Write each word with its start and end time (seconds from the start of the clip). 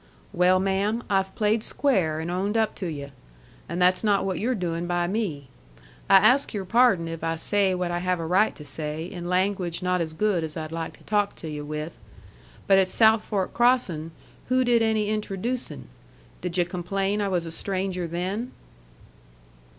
"Well, 0.33 0.59
ma'am, 0.59 1.03
I've 1.11 1.35
played 1.35 1.63
square 1.63 2.19
and 2.19 2.31
owned 2.31 2.57
up 2.57 2.73
to 2.77 2.87
yu'. 2.87 3.11
And 3.69 3.79
that's 3.79 4.03
not 4.03 4.25
what 4.25 4.39
you're 4.39 4.55
doin' 4.55 4.87
by 4.87 5.05
me. 5.05 5.49
I 6.09 6.15
ask 6.17 6.55
your 6.55 6.65
pardon 6.65 7.07
if 7.07 7.23
I 7.23 7.35
say 7.35 7.75
what 7.75 7.91
I 7.91 7.99
have 7.99 8.19
a 8.19 8.25
right 8.25 8.55
to 8.55 8.65
say 8.65 9.05
in 9.05 9.29
language 9.29 9.83
not 9.83 10.01
as 10.01 10.13
good 10.15 10.43
as 10.43 10.57
I'd 10.57 10.71
like 10.71 10.97
to 10.97 11.03
talk 11.03 11.35
to 11.35 11.47
yu' 11.47 11.65
with. 11.65 11.99
But 12.65 12.79
at 12.79 12.89
South 12.89 13.23
Fork 13.25 13.53
Crossin' 13.53 14.09
who 14.47 14.63
did 14.63 14.81
any 14.81 15.05
introducin'? 15.07 15.83
Did 16.41 16.57
yu' 16.57 16.65
complain 16.65 17.21
I 17.21 17.27
was 17.27 17.45
a 17.45 17.51
stranger 17.51 18.07
then?" 18.07 18.53